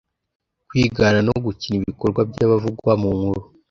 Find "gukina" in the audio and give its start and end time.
1.45-1.75